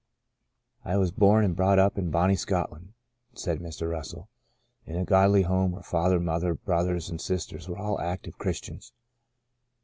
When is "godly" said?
5.05-5.43